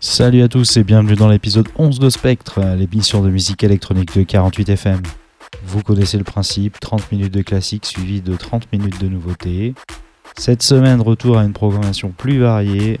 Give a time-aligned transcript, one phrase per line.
[0.00, 4.22] Salut à tous et bienvenue dans l'épisode 11 de Spectre, l'émission de musique électronique de
[4.22, 5.02] 48 FM.
[5.64, 9.74] Vous connaissez le principe, 30 minutes de classique suivi de 30 minutes de nouveautés.
[10.36, 13.00] Cette semaine, retour à une programmation plus variée.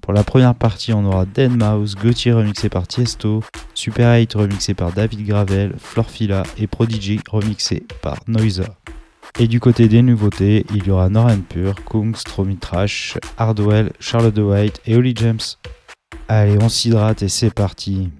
[0.00, 3.42] Pour la première partie, on aura Dead Mouse, Gauthier remixé par Tiesto,
[3.74, 8.70] Super 8 remixé par David Gravel, Florfila et Prodigy remixé par Noiser.
[9.40, 12.14] Et du côté des nouveautés, il y aura Noran Pur, Kungs,
[12.60, 15.40] Trash, Hardwell, Charlotte de White et Holly James.
[16.28, 18.10] Allez, on s'hydrate et c'est parti.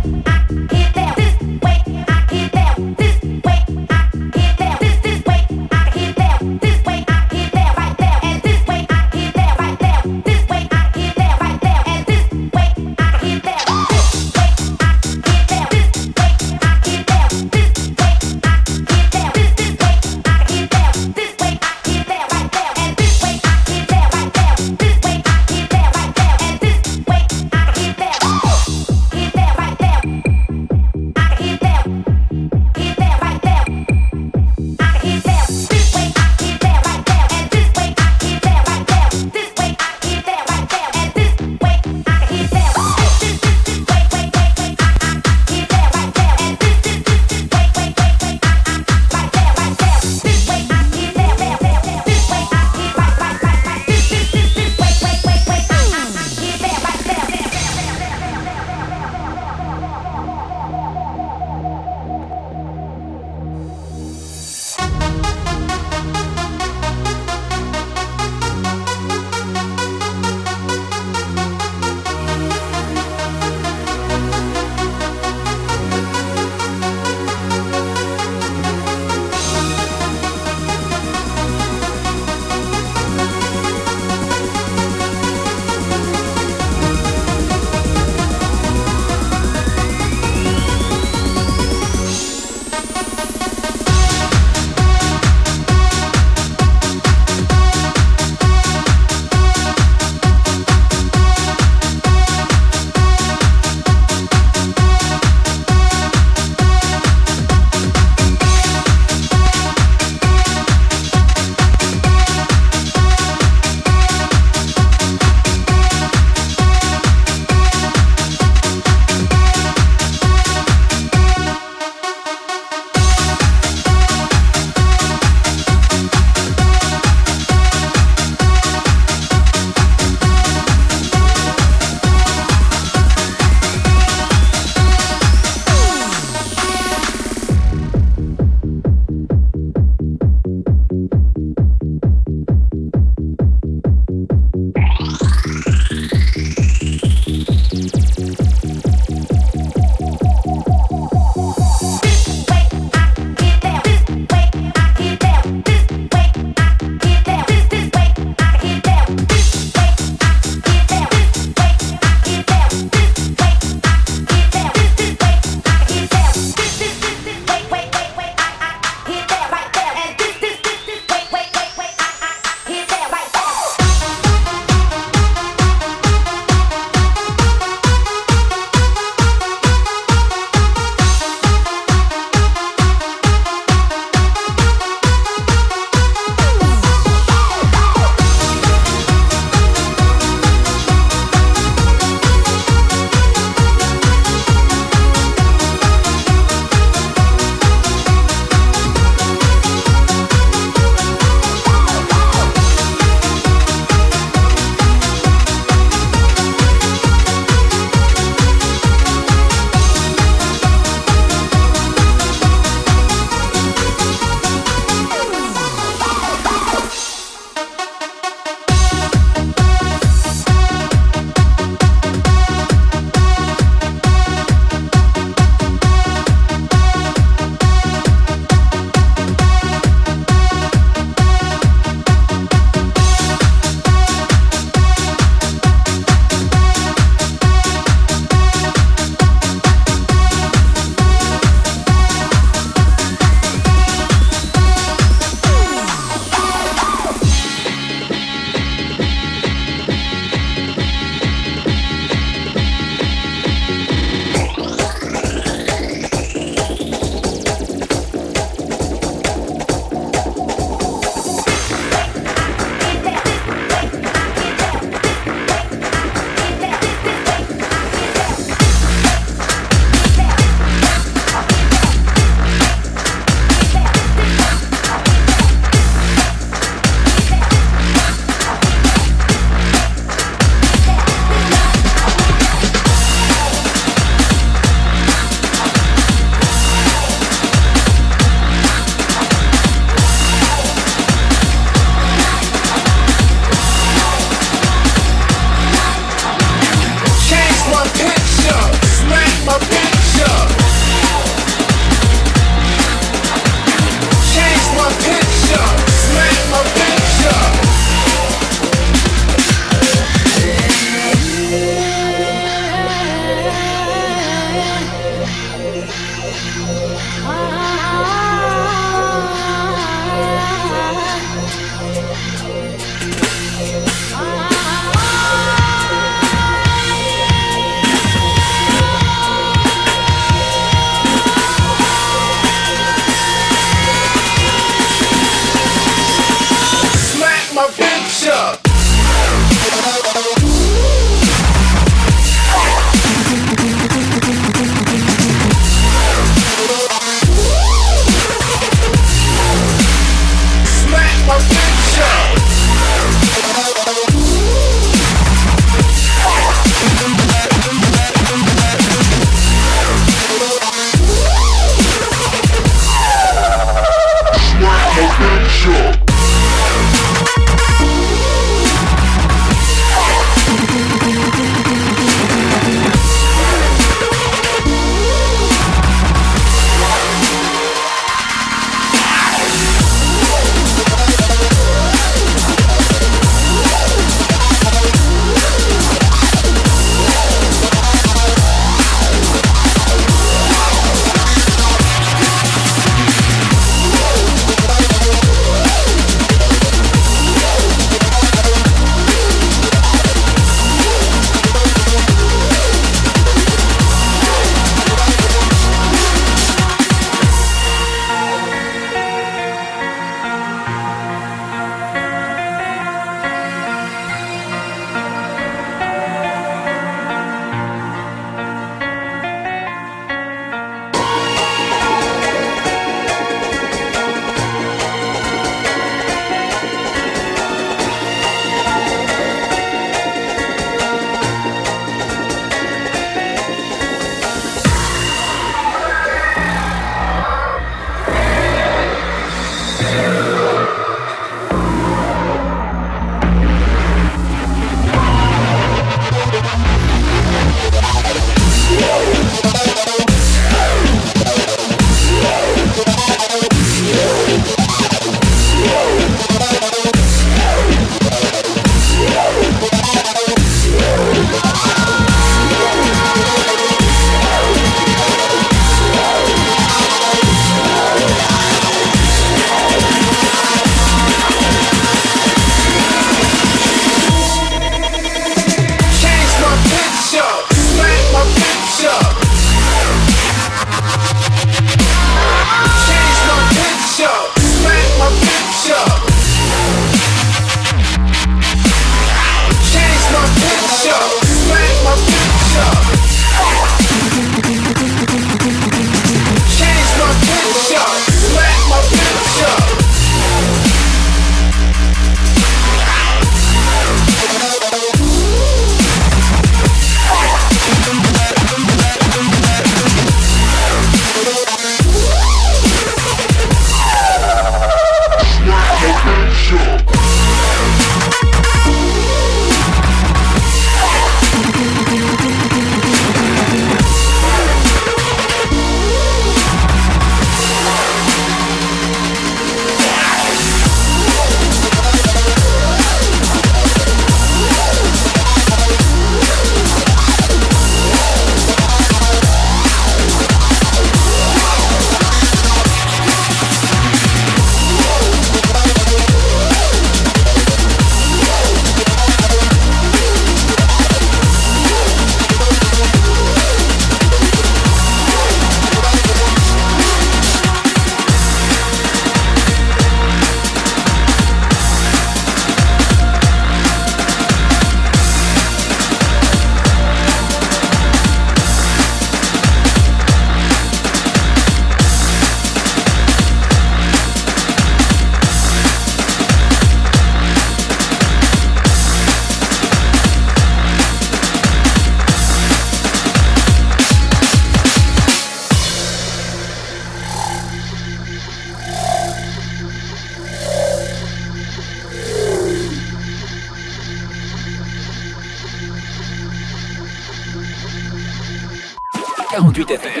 [599.36, 600.00] 48 FM.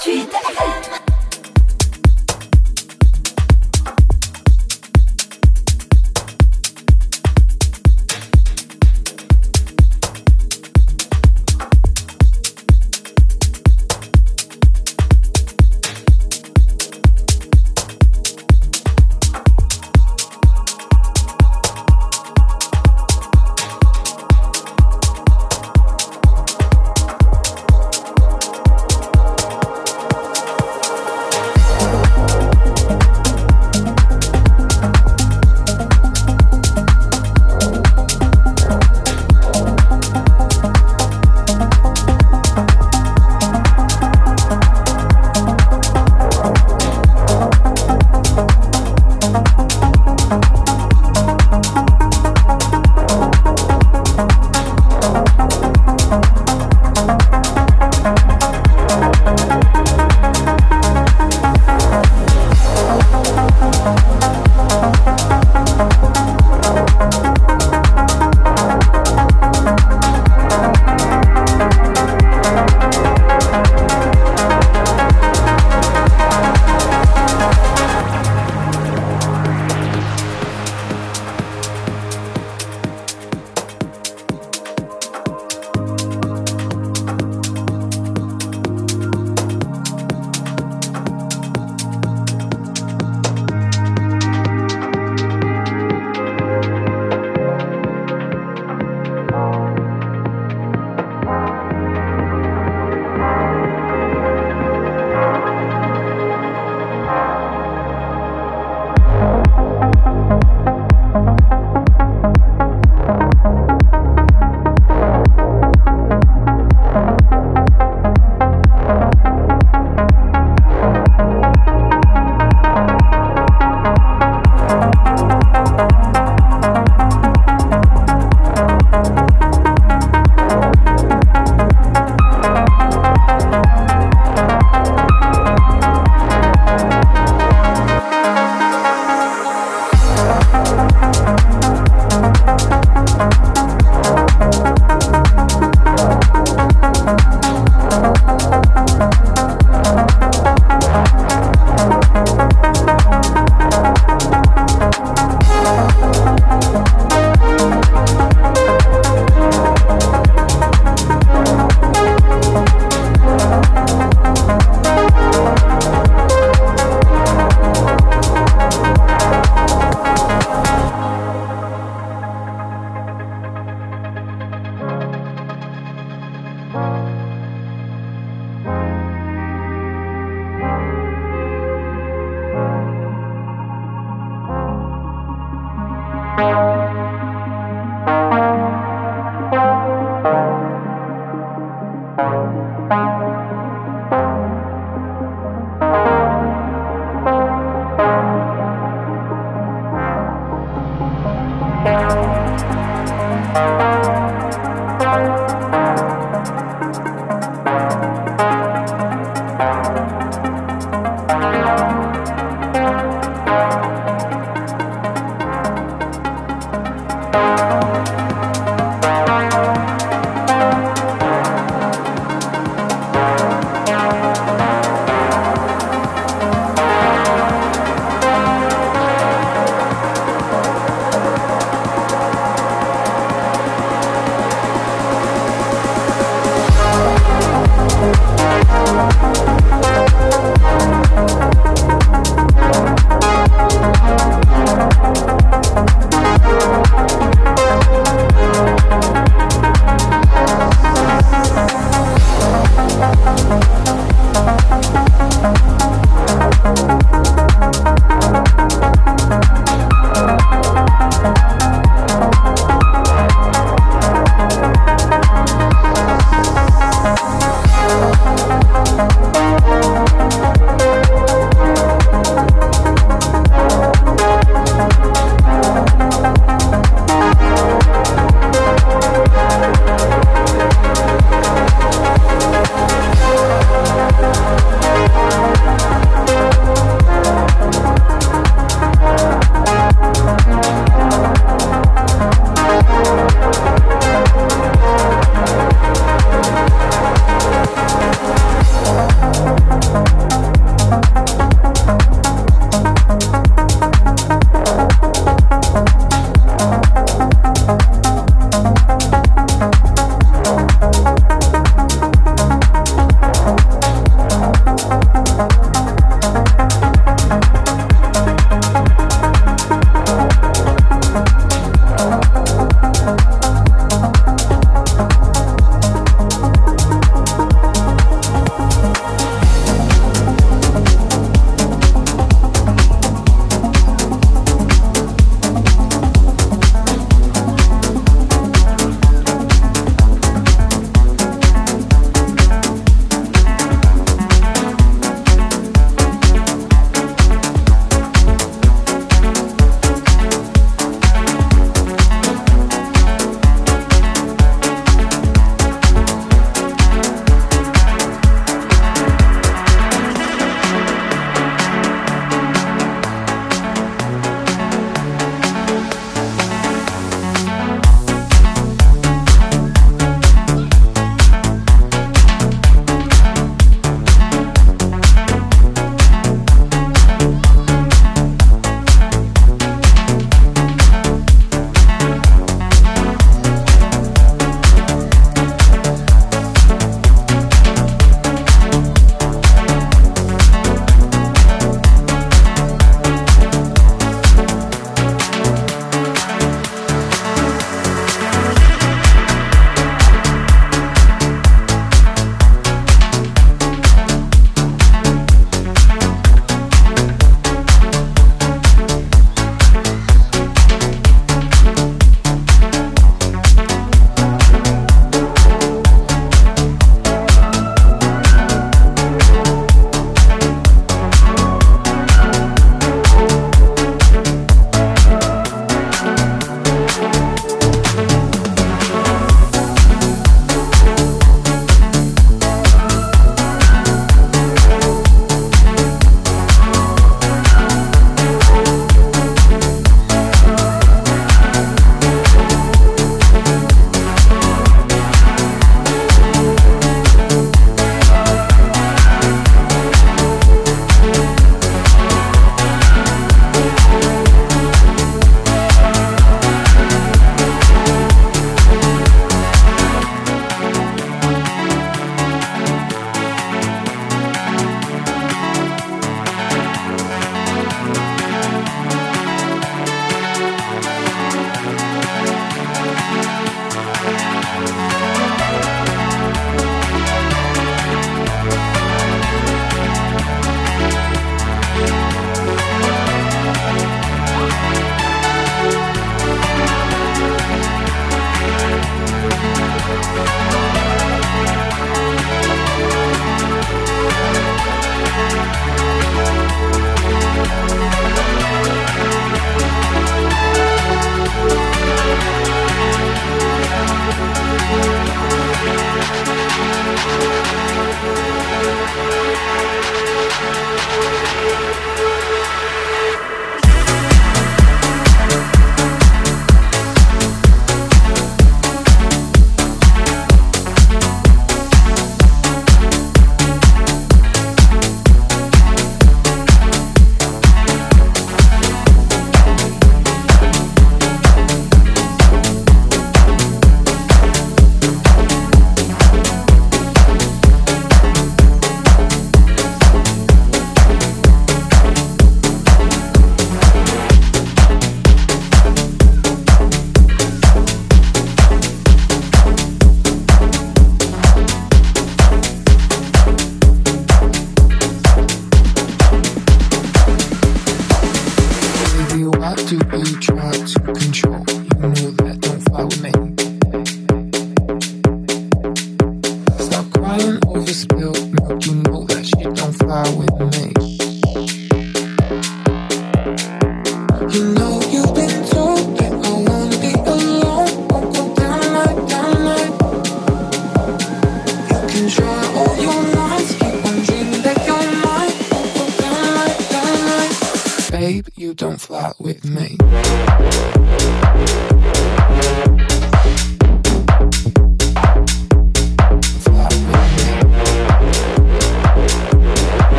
[0.00, 1.05] 48 FM.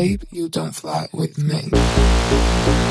[0.00, 2.89] babe, you don't fly with me.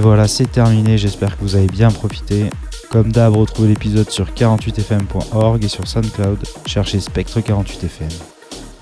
[0.00, 0.98] Voilà, c'est terminé.
[0.98, 2.50] J'espère que vous avez bien profité.
[2.90, 6.38] Comme d'hab, retrouvez l'épisode sur 48fm.org et sur SoundCloud.
[6.66, 8.10] Cherchez Spectre 48fm.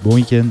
[0.02, 0.48] Bon week-end